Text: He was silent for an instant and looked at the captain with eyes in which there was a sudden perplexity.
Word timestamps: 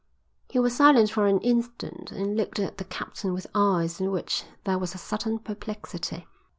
He 0.49 0.57
was 0.57 0.75
silent 0.75 1.11
for 1.11 1.27
an 1.27 1.39
instant 1.41 2.11
and 2.11 2.35
looked 2.35 2.57
at 2.57 2.79
the 2.79 2.83
captain 2.83 3.33
with 3.35 3.45
eyes 3.53 4.01
in 4.01 4.09
which 4.09 4.45
there 4.63 4.79
was 4.79 4.95
a 4.95 4.97
sudden 4.97 5.37
perplexity. 5.37 6.25